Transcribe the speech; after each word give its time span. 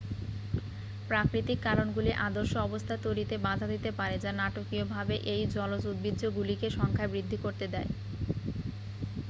প্রাকৃতিক 1.09 1.57
কারণগুলি 1.63 2.11
আদর্শ 2.27 2.53
অবস্থা 2.59 2.95
তৈরিতে 3.03 3.35
বাধা 3.45 3.67
দিতে 3.67 3.89
পারে 3.99 4.15
যা 4.19 4.31
নাটকীয়ভাবে 4.33 5.15
এই 5.33 5.41
জলজ 5.55 5.83
উদ্ভিজ্জগুলিকে 5.87 6.67
সংখ্যায় 6.77 7.11
বৃদ্ধি 7.13 7.37
করতে 7.37 7.65
দেয় 7.73 7.89